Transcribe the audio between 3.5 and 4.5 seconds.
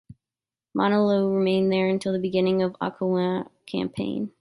campaign.